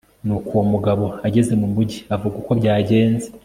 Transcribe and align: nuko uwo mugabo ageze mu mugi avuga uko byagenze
nuko 0.25 0.49
uwo 0.55 0.65
mugabo 0.73 1.05
ageze 1.27 1.53
mu 1.61 1.67
mugi 1.73 1.99
avuga 2.15 2.35
uko 2.41 2.51
byagenze 2.59 3.27